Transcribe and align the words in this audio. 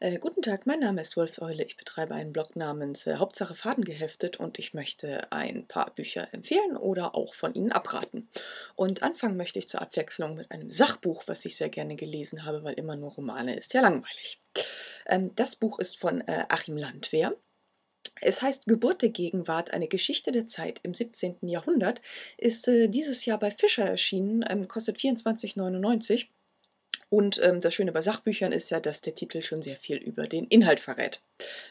Äh, 0.00 0.20
guten 0.20 0.42
Tag, 0.42 0.64
mein 0.64 0.78
Name 0.78 1.00
ist 1.00 1.16
Wolfseule. 1.16 1.64
Ich 1.64 1.76
betreibe 1.76 2.14
einen 2.14 2.32
Blog 2.32 2.54
namens 2.54 3.08
äh, 3.08 3.16
Hauptsache 3.16 3.56
Faden 3.56 3.82
geheftet 3.82 4.36
und 4.36 4.60
ich 4.60 4.72
möchte 4.72 5.32
ein 5.32 5.66
paar 5.66 5.92
Bücher 5.92 6.32
empfehlen 6.32 6.76
oder 6.76 7.16
auch 7.16 7.34
von 7.34 7.52
ihnen 7.52 7.72
abraten. 7.72 8.28
Und 8.76 9.02
anfangen 9.02 9.36
möchte 9.36 9.58
ich 9.58 9.66
zur 9.68 9.82
Abwechslung 9.82 10.36
mit 10.36 10.52
einem 10.52 10.70
Sachbuch, 10.70 11.24
was 11.26 11.44
ich 11.44 11.56
sehr 11.56 11.68
gerne 11.68 11.96
gelesen 11.96 12.44
habe, 12.44 12.62
weil 12.62 12.74
immer 12.74 12.94
nur 12.94 13.10
Romane 13.10 13.56
ist 13.56 13.74
ja 13.74 13.80
langweilig. 13.80 14.40
Ähm, 15.06 15.34
das 15.34 15.56
Buch 15.56 15.80
ist 15.80 15.98
von 15.98 16.20
äh, 16.28 16.44
Achim 16.48 16.76
Landwehr. 16.76 17.34
Es 18.20 18.40
heißt 18.40 18.66
Geburt 18.66 19.02
der 19.02 19.10
Gegenwart, 19.10 19.72
eine 19.72 19.88
Geschichte 19.88 20.30
der 20.30 20.46
Zeit 20.46 20.78
im 20.84 20.94
17. 20.94 21.38
Jahrhundert, 21.42 22.02
ist 22.36 22.68
äh, 22.68 22.86
dieses 22.86 23.24
Jahr 23.24 23.40
bei 23.40 23.50
Fischer 23.50 23.84
erschienen, 23.84 24.44
ähm, 24.48 24.68
kostet 24.68 24.96
24,99 24.96 26.28
und 27.10 27.40
ähm, 27.42 27.60
das 27.60 27.72
Schöne 27.72 27.92
bei 27.92 28.02
Sachbüchern 28.02 28.52
ist 28.52 28.70
ja, 28.70 28.80
dass 28.80 29.00
der 29.00 29.14
Titel 29.14 29.42
schon 29.42 29.62
sehr 29.62 29.76
viel 29.76 29.96
über 29.96 30.26
den 30.26 30.46
Inhalt 30.46 30.78
verrät. 30.78 31.22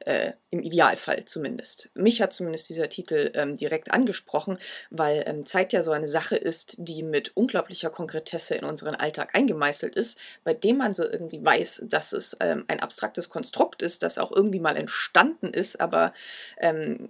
Äh, 0.00 0.32
Im 0.50 0.60
Idealfall 0.60 1.24
zumindest. 1.24 1.90
Mich 1.94 2.20
hat 2.20 2.34
zumindest 2.34 2.68
dieser 2.68 2.88
Titel 2.90 3.30
ähm, 3.34 3.54
direkt 3.54 3.92
angesprochen, 3.92 4.58
weil 4.90 5.24
ähm, 5.26 5.46
Zeit 5.46 5.72
ja 5.72 5.82
so 5.82 5.92
eine 5.92 6.08
Sache 6.08 6.36
ist, 6.36 6.74
die 6.78 7.02
mit 7.02 7.34
unglaublicher 7.34 7.88
Konkretesse 7.88 8.56
in 8.56 8.64
unseren 8.64 8.94
Alltag 8.94 9.34
eingemeißelt 9.34 9.96
ist, 9.96 10.18
bei 10.44 10.52
dem 10.52 10.76
man 10.76 10.92
so 10.92 11.04
irgendwie 11.04 11.42
weiß, 11.42 11.84
dass 11.86 12.12
es 12.12 12.36
ähm, 12.40 12.64
ein 12.68 12.80
abstraktes 12.80 13.30
Konstrukt 13.30 13.80
ist, 13.80 14.02
das 14.02 14.18
auch 14.18 14.32
irgendwie 14.32 14.60
mal 14.60 14.76
entstanden 14.76 15.54
ist, 15.54 15.80
aber 15.80 16.12
ähm, 16.58 17.08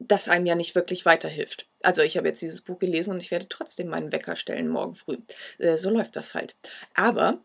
das 0.00 0.28
einem 0.28 0.46
ja 0.46 0.54
nicht 0.54 0.74
wirklich 0.74 1.04
weiterhilft. 1.04 1.68
Also 1.82 2.02
ich 2.02 2.16
habe 2.16 2.26
jetzt 2.26 2.42
dieses 2.42 2.62
Buch 2.62 2.78
gelesen 2.78 3.12
und 3.12 3.22
ich 3.22 3.30
werde 3.30 3.48
trotzdem 3.48 3.88
meinen 3.88 4.12
Wecker 4.12 4.34
stellen 4.34 4.68
morgen 4.68 4.94
früh. 4.94 5.18
Äh, 5.58 5.76
so 5.76 5.90
läuft 5.90 6.16
das 6.16 6.34
halt. 6.34 6.56
Aber 6.94 7.44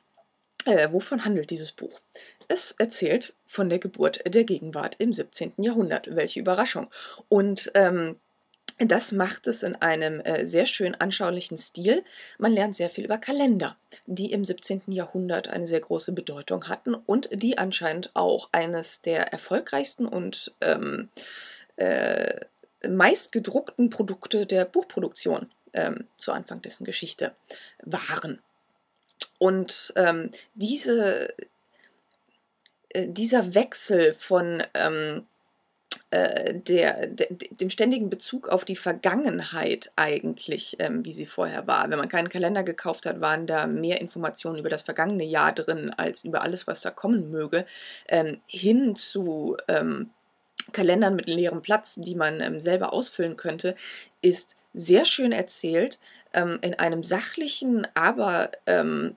äh, 0.65 0.91
wovon 0.91 1.25
handelt 1.25 1.49
dieses 1.49 1.71
Buch? 1.71 1.99
Es 2.47 2.75
erzählt 2.77 3.33
von 3.45 3.69
der 3.69 3.79
Geburt 3.79 4.21
der 4.27 4.43
Gegenwart 4.43 4.95
im 4.99 5.13
17. 5.13 5.53
Jahrhundert. 5.57 6.15
Welche 6.15 6.39
Überraschung. 6.39 6.87
Und 7.29 7.71
ähm, 7.75 8.17
das 8.77 9.13
macht 9.13 9.47
es 9.47 9.63
in 9.63 9.75
einem 9.75 10.19
äh, 10.19 10.45
sehr 10.45 10.65
schön 10.65 10.95
anschaulichen 10.95 11.57
Stil. 11.57 12.03
Man 12.37 12.51
lernt 12.51 12.75
sehr 12.75 12.89
viel 12.89 13.05
über 13.05 13.17
Kalender, 13.17 13.77
die 14.05 14.33
im 14.33 14.43
17. 14.43 14.81
Jahrhundert 14.87 15.47
eine 15.47 15.65
sehr 15.65 15.79
große 15.79 16.11
Bedeutung 16.11 16.67
hatten 16.67 16.93
und 16.93 17.29
die 17.31 17.57
anscheinend 17.57 18.11
auch 18.15 18.49
eines 18.51 19.01
der 19.01 19.31
erfolgreichsten 19.31 20.05
und 20.05 20.53
ähm, 20.59 21.09
äh, 21.77 22.41
meistgedruckten 22.87 23.89
Produkte 23.89 24.45
der 24.45 24.65
Buchproduktion 24.65 25.49
ähm, 25.73 26.07
zu 26.17 26.33
Anfang 26.33 26.61
dessen 26.61 26.83
Geschichte 26.83 27.33
waren. 27.81 28.41
Und 29.45 29.93
ähm, 29.95 30.31
diese, 30.55 31.31
äh, 32.89 33.07
dieser 33.07 33.53
Wechsel 33.53 34.11
von 34.11 34.63
ähm, 34.73 35.27
äh, 36.09 36.55
der, 36.55 37.05
der, 37.05 37.27
dem 37.29 37.69
ständigen 37.69 38.09
Bezug 38.09 38.49
auf 38.49 38.65
die 38.65 38.75
Vergangenheit 38.75 39.91
eigentlich, 39.95 40.77
ähm, 40.79 41.05
wie 41.05 41.11
sie 41.11 41.27
vorher 41.27 41.67
war. 41.67 41.87
Wenn 41.91 41.99
man 41.99 42.09
keinen 42.09 42.29
Kalender 42.29 42.63
gekauft 42.63 43.05
hat, 43.05 43.21
waren 43.21 43.45
da 43.45 43.67
mehr 43.67 44.01
Informationen 44.01 44.57
über 44.57 44.69
das 44.69 44.81
vergangene 44.81 45.25
Jahr 45.25 45.53
drin 45.53 45.91
als 45.91 46.23
über 46.23 46.41
alles, 46.41 46.65
was 46.65 46.81
da 46.81 46.89
kommen 46.89 47.29
möge, 47.29 47.67
ähm, 48.09 48.41
hin 48.47 48.95
zu 48.95 49.57
ähm, 49.67 50.09
Kalendern 50.71 51.15
mit 51.15 51.27
leerem 51.27 51.61
Platz, 51.61 51.99
die 52.01 52.15
man 52.15 52.41
ähm, 52.41 52.61
selber 52.61 52.93
ausfüllen 52.93 53.37
könnte, 53.37 53.75
ist 54.23 54.57
sehr 54.73 55.05
schön 55.05 55.31
erzählt, 55.31 55.99
in 56.33 56.73
einem 56.73 57.01
sachlichen, 57.01 57.87
aber 57.93 58.51
ähm, 58.65 59.15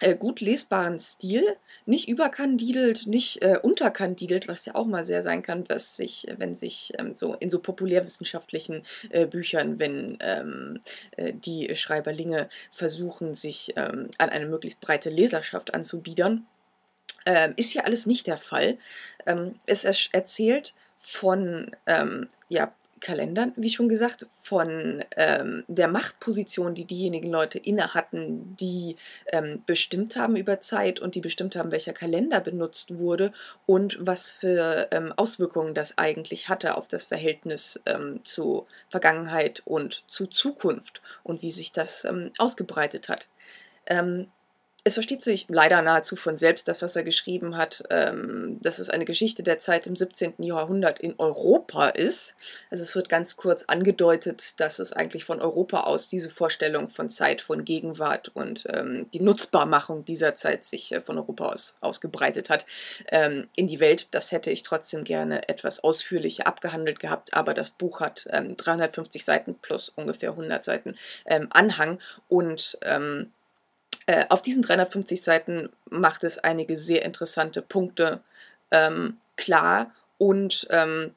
äh, 0.00 0.14
gut 0.14 0.40
lesbaren 0.40 0.98
Stil, 0.98 1.56
nicht 1.84 2.08
überkandidelt, 2.08 3.06
nicht 3.06 3.42
äh, 3.42 3.58
unterkandidelt, 3.60 4.46
was 4.46 4.64
ja 4.64 4.74
auch 4.74 4.86
mal 4.86 5.04
sehr 5.04 5.22
sein 5.22 5.42
kann, 5.42 5.64
was 5.68 5.96
sich, 5.96 6.26
wenn 6.36 6.54
sich 6.54 6.92
ähm, 6.98 7.16
so 7.16 7.34
in 7.34 7.50
so 7.50 7.58
populärwissenschaftlichen 7.58 8.84
äh, 9.10 9.26
Büchern, 9.26 9.78
wenn 9.78 10.18
ähm, 10.20 10.80
äh, 11.16 11.32
die 11.32 11.74
Schreiberlinge 11.74 12.48
versuchen, 12.70 13.34
sich 13.34 13.72
ähm, 13.76 14.10
an 14.18 14.28
eine 14.28 14.46
möglichst 14.46 14.80
breite 14.80 15.10
Leserschaft 15.10 15.74
anzubiedern. 15.74 16.46
Ähm, 17.26 17.54
ist 17.56 17.72
hier 17.72 17.84
alles 17.84 18.06
nicht 18.06 18.26
der 18.26 18.38
Fall. 18.38 18.78
Ähm, 19.26 19.56
es 19.66 19.84
erzählt 20.12 20.74
von 20.96 21.74
ähm, 21.86 22.28
ja, 22.48 22.72
Kalendern, 23.00 23.52
wie 23.56 23.70
schon 23.70 23.88
gesagt, 23.88 24.26
von 24.40 25.04
ähm, 25.16 25.64
der 25.68 25.88
Machtposition, 25.88 26.74
die 26.74 26.84
diejenigen 26.84 27.30
Leute 27.30 27.58
inne 27.58 27.94
hatten, 27.94 28.56
die 28.56 28.96
ähm, 29.32 29.62
bestimmt 29.66 30.16
haben 30.16 30.36
über 30.36 30.60
Zeit 30.60 31.00
und 31.00 31.14
die 31.14 31.20
bestimmt 31.20 31.56
haben, 31.56 31.72
welcher 31.72 31.92
Kalender 31.92 32.40
benutzt 32.40 32.98
wurde 32.98 33.32
und 33.66 33.98
was 34.00 34.30
für 34.30 34.88
ähm, 34.90 35.12
Auswirkungen 35.16 35.74
das 35.74 35.98
eigentlich 35.98 36.48
hatte 36.48 36.76
auf 36.76 36.88
das 36.88 37.04
Verhältnis 37.04 37.80
ähm, 37.86 38.20
zu 38.24 38.66
Vergangenheit 38.88 39.62
und 39.64 40.04
zu 40.08 40.26
Zukunft 40.26 41.02
und 41.22 41.42
wie 41.42 41.50
sich 41.50 41.72
das 41.72 42.04
ähm, 42.04 42.32
ausgebreitet 42.38 43.08
hat. 43.08 43.28
Es 44.84 44.94
versteht 44.94 45.22
sich 45.22 45.46
leider 45.48 45.82
nahezu 45.82 46.16
von 46.16 46.36
selbst, 46.36 46.68
das, 46.68 46.80
was 46.80 46.96
er 46.96 47.02
geschrieben 47.02 47.56
hat, 47.56 47.82
ähm, 47.90 48.58
dass 48.62 48.78
es 48.78 48.88
eine 48.88 49.04
Geschichte 49.04 49.42
der 49.42 49.58
Zeit 49.58 49.86
im 49.86 49.96
17. 49.96 50.34
Jahrhundert 50.38 51.00
in 51.00 51.14
Europa 51.18 51.88
ist. 51.88 52.36
Also 52.70 52.84
es 52.84 52.94
wird 52.94 53.08
ganz 53.08 53.36
kurz 53.36 53.64
angedeutet, 53.64 54.60
dass 54.60 54.78
es 54.78 54.92
eigentlich 54.92 55.24
von 55.24 55.40
Europa 55.40 55.80
aus 55.80 56.08
diese 56.08 56.30
Vorstellung 56.30 56.90
von 56.90 57.10
Zeit, 57.10 57.40
von 57.40 57.64
Gegenwart 57.64 58.28
und 58.28 58.66
ähm, 58.72 59.10
die 59.12 59.20
Nutzbarmachung 59.20 60.04
dieser 60.04 60.34
Zeit 60.36 60.64
sich 60.64 60.92
äh, 60.92 61.00
von 61.00 61.18
Europa 61.18 61.46
aus 61.46 61.76
ausgebreitet 61.80 62.48
hat 62.48 62.64
ähm, 63.10 63.48
in 63.56 63.66
die 63.66 63.80
Welt. 63.80 64.08
Das 64.12 64.32
hätte 64.32 64.50
ich 64.50 64.62
trotzdem 64.62 65.04
gerne 65.04 65.48
etwas 65.48 65.82
ausführlicher 65.82 66.46
abgehandelt 66.46 67.00
gehabt, 67.00 67.34
aber 67.34 67.52
das 67.52 67.70
Buch 67.70 68.00
hat 68.00 68.26
350 68.30 69.20
ähm, 69.20 69.24
Seiten 69.24 69.54
plus 69.60 69.90
ungefähr 69.90 70.30
100 70.30 70.64
Seiten 70.64 70.96
ähm, 71.26 71.48
Anhang 71.50 71.98
und 72.28 72.78
ähm, 72.82 73.32
äh, 74.08 74.24
auf 74.30 74.40
diesen 74.40 74.62
350 74.62 75.22
Seiten 75.22 75.68
macht 75.90 76.24
es 76.24 76.38
einige 76.38 76.78
sehr 76.78 77.04
interessante 77.04 77.60
Punkte 77.60 78.22
ähm, 78.70 79.18
klar 79.36 79.94
und 80.16 80.66
ähm, 80.70 81.14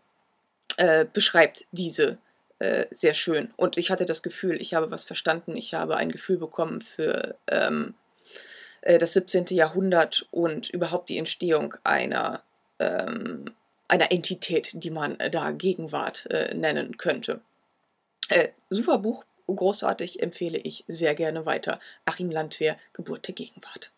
äh, 0.76 1.06
beschreibt 1.06 1.64
diese 1.72 2.18
äh, 2.60 2.88
sehr 2.92 3.14
schön. 3.14 3.54
Und 3.56 3.78
ich 3.78 3.92
hatte 3.92 4.04
das 4.04 4.22
Gefühl, 4.22 4.62
ich 4.62 4.74
habe 4.74 4.92
was 4.92 5.06
verstanden, 5.06 5.56
ich 5.56 5.74
habe 5.74 5.96
ein 5.96 6.12
Gefühl 6.12 6.38
bekommen 6.38 6.82
für 6.82 7.38
ähm, 7.48 7.94
äh, 8.82 9.00
das 9.00 9.14
17. 9.14 9.46
Jahrhundert 9.52 10.28
und 10.32 10.70
überhaupt 10.70 11.08
die 11.08 11.18
Entstehung 11.18 11.76
einer, 11.86 12.44
ähm, 12.80 13.46
einer 13.88 14.12
Entität, 14.12 14.84
die 14.84 14.92
man 14.92 15.18
da 15.32 15.52
Gegenwart 15.52 16.30
äh, 16.30 16.54
nennen 16.54 16.98
könnte. 16.98 17.40
Super 18.70 18.98
Buch, 18.98 19.26
großartig, 19.54 20.22
empfehle 20.22 20.58
ich 20.58 20.84
sehr 20.88 21.16
gerne 21.16 21.46
weiter. 21.46 21.80
Achim 22.06 22.32
Landwehr, 22.32 22.78
Geburt 22.94 23.28
der 23.28 23.36
Gegenwart. 23.36 23.92